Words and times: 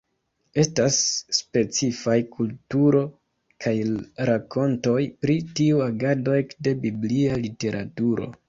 Estas 0.61 0.95
specifaj 1.39 2.15
kulturo 2.37 3.03
kaj 3.67 3.75
rakontoj 4.31 4.97
pri 5.27 5.37
tiu 5.61 5.87
agado 5.91 6.37
ekde 6.43 6.75
biblia 6.87 7.43
literaturo. 7.47 8.33